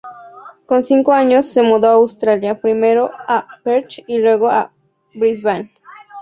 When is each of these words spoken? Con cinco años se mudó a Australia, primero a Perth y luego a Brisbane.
Con 0.65 0.81
cinco 0.81 1.11
años 1.11 1.45
se 1.45 1.61
mudó 1.61 1.89
a 1.89 1.93
Australia, 1.93 2.59
primero 2.59 3.11
a 3.13 3.47
Perth 3.63 3.99
y 4.07 4.17
luego 4.17 4.49
a 4.49 4.73
Brisbane. 5.13 5.71